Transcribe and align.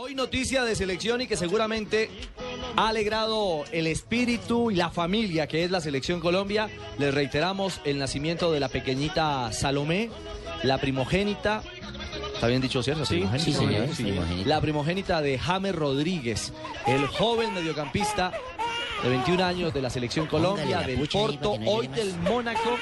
Hoy 0.00 0.14
noticia 0.14 0.62
de 0.62 0.76
selección 0.76 1.22
y 1.22 1.26
que 1.26 1.36
seguramente 1.36 2.08
ha 2.76 2.90
alegrado 2.90 3.64
el 3.72 3.88
espíritu 3.88 4.70
y 4.70 4.76
la 4.76 4.90
familia 4.90 5.48
que 5.48 5.64
es 5.64 5.72
la 5.72 5.80
selección 5.80 6.20
Colombia. 6.20 6.70
Les 6.98 7.12
reiteramos 7.12 7.80
el 7.84 7.98
nacimiento 7.98 8.52
de 8.52 8.60
la 8.60 8.68
pequeñita 8.68 9.52
Salomé, 9.52 10.08
la 10.62 10.78
primogénita. 10.78 11.64
¿Está 12.32 12.46
bien 12.46 12.60
dicho, 12.60 12.80
cierto? 12.80 13.04
Sí, 13.04 13.24
sí, 13.38 13.52
señor, 13.52 13.88
primogénita. 13.88 14.48
La 14.48 14.60
primogénita 14.60 15.20
de 15.20 15.36
James 15.36 15.74
Rodríguez, 15.74 16.52
el 16.86 17.04
joven 17.08 17.52
mediocampista 17.52 18.30
de 19.02 19.08
21 19.08 19.44
años 19.44 19.74
de 19.74 19.82
la 19.82 19.90
selección 19.90 20.28
Colombia, 20.28 20.82
del 20.82 21.08
Porto, 21.08 21.54
hoy 21.66 21.88
del 21.88 22.16
Mónaco 22.18 22.78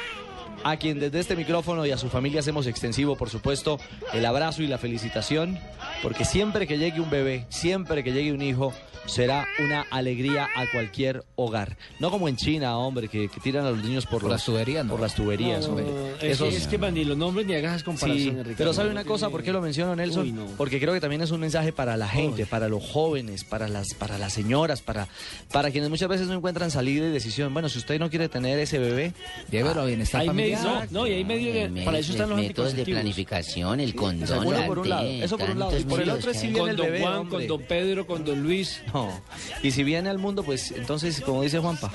a 0.65 0.77
quien 0.77 0.99
desde 0.99 1.21
este 1.21 1.37
micrófono 1.37 1.87
y 1.87 1.93
a 1.93 1.99
su 1.99 2.09
familia 2.09 2.41
hacemos 2.41 2.67
extensivo, 2.67 3.17
por 3.17 3.31
supuesto, 3.31 3.79
el 4.13 4.27
abrazo 4.27 4.63
y 4.63 4.67
la 4.67 4.79
felicitación, 4.79 5.59
porque 6.07 6.25
siempre 6.25 6.69
que 6.69 6.79
llegue 6.79 7.01
un 7.01 7.11
bebé, 7.11 7.47
siempre 7.49 8.05
que 8.05 8.13
llegue 8.13 8.33
un 8.33 8.41
hijo, 8.41 8.73
será 9.07 9.47
una 9.65 9.83
alegría 9.91 10.49
a 10.57 10.69
cualquier 10.73 11.25
hogar. 11.37 11.77
No 12.01 12.11
como 12.13 12.29
en 12.29 12.37
China, 12.37 12.77
hombre, 12.79 13.09
que, 13.09 13.29
que 13.29 13.41
tiran 13.41 13.65
a 13.67 13.71
los 13.71 13.83
niños 13.85 14.05
por, 14.05 14.15
Por 14.21 14.23
los- 14.25 14.33
las 14.33 14.45
tuberías, 14.45 14.85
no. 14.85 14.93
Por 14.93 15.01
las 15.01 15.15
tuberías, 15.15 15.65
hombre. 15.67 15.85
Es, 16.21 16.41
Esos- 16.41 16.55
es 16.55 16.67
que 16.67 16.77
man, 16.79 16.95
ni 16.95 17.05
los 17.05 17.17
nombres 17.17 17.47
ni 17.47 17.55
hagas 17.55 17.79
Sí, 17.81 17.85
comparaciones, 17.85 18.39
Ricardo. 18.39 18.55
pero 18.57 18.73
¿sabe 18.73 18.91
una 18.91 19.05
cosa? 19.05 19.31
¿Por 19.31 19.43
qué 19.45 19.53
lo 19.53 19.61
menciono, 19.61 19.95
Nelson? 19.97 20.23
Uy, 20.23 20.33
no. 20.33 20.47
Porque 20.57 20.81
creo 20.81 20.93
que 20.93 21.01
también 21.01 21.23
es 21.23 21.31
un 21.33 21.41
mensaje 21.41 21.73
para 21.73 21.97
la 21.97 22.09
gente, 22.09 22.47
para 22.47 22.69
los 22.69 22.83
jóvenes, 22.85 23.45
para 23.45 23.69
las, 23.69 23.95
para 23.95 24.19
las 24.19 24.33
señoras, 24.33 24.83
para, 24.83 25.07
para 25.53 25.71
quienes 25.71 25.89
muchas 25.91 26.09
veces 26.09 26.27
no 26.27 26.35
encuentran 26.35 26.71
salida 26.73 27.07
y 27.07 27.11
decisión. 27.11 27.53
Bueno, 27.53 27.69
si 27.69 27.79
usted 27.79 27.99
no 28.01 28.11
quiere 28.11 28.29
tener 28.29 28.59
ese 28.59 28.79
bebé, 28.79 29.13
Llévelo 29.53 29.83
a 29.83 29.85
bienestar 29.87 30.23
Hay 30.23 30.27
familiar. 30.29 30.63
no, 30.65 31.01
no, 31.03 31.07
y 31.07 31.13
hay 31.13 31.25
medios 31.25 31.73
de, 31.73 31.83
para 31.85 31.99
eso 32.01 32.11
están 32.13 32.29
los 32.31 32.39
métodos 32.41 32.75
de 32.75 32.85
planificación, 32.85 33.79
el 33.81 33.95
condón, 33.95 34.41
la 34.53 34.67
por 34.67 34.81
un 34.81 34.89
lado, 34.89 35.07
eso 35.09 35.39
por 35.39 35.51
un 35.51 35.59
lado, 35.61 35.79
y 35.79 35.85
por 35.97 36.03
el 36.05 36.11
otro 36.11 36.31
es 36.31 36.37
si 36.41 36.47
viene 36.47 36.61
Con 36.61 36.71
el 36.71 36.77
don 36.77 36.87
bebé, 36.87 37.01
Juan, 37.01 37.15
hombre. 37.17 37.39
con 37.39 37.47
don 37.59 37.63
Pedro, 37.67 38.07
con 38.07 38.25
don 38.25 38.43
Luis. 38.43 38.81
no. 38.93 39.21
Y 39.63 39.71
si 39.71 39.85
viene 39.85 40.09
al 40.09 40.19
mundo, 40.19 40.43
pues 40.43 40.71
entonces, 40.73 41.21
como 41.21 41.43
dice 41.43 41.59
Juanpa, 41.59 41.91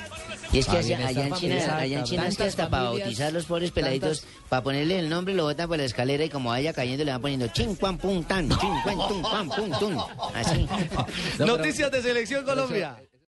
Y 0.54 0.60
es 0.60 0.66
que 0.66 0.76
Ah, 0.76 0.80
allá, 0.80 1.00
en 1.00 1.08
China, 1.16 1.36
familiar, 1.36 1.70
allá 1.80 2.00
en 2.00 2.04
China 2.04 2.28
es 2.28 2.36
que 2.38 2.44
hasta 2.44 2.70
para 2.70 2.84
bautizar 2.84 3.32
los 3.32 3.46
pobres 3.46 3.72
peladitos, 3.72 4.22
tantas- 4.22 4.40
para 4.50 4.64
ponerle 4.64 5.00
el 5.00 5.08
nombre 5.10 5.34
lo 5.34 5.44
botan 5.44 5.68
por 5.70 5.78
la 5.78 5.86
escalera 5.86 6.26
y 6.26 6.30
como 6.30 6.50
vaya 6.50 6.74
cayendo 6.74 7.06
le 7.06 7.12
van 7.12 7.22
poniendo 7.22 7.48
chin, 7.48 7.76
cuan, 7.76 7.98
pum, 7.98 8.22
tan, 8.26 8.50
chin, 8.50 8.70
cuan, 8.84 8.98
tum, 9.08 9.22
cuan, 9.22 9.50
pum, 9.50 9.72
tum. 9.80 9.98
Así. 10.36 10.66
No, 10.66 10.78
pero- 11.38 11.58
Noticias 11.58 11.90
de 11.92 12.02
Selección 12.02 12.44
Colombia. 12.44 12.98